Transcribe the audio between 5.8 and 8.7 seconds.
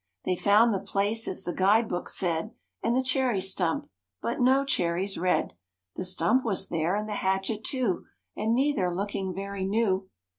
The stump was there and the hatchet too And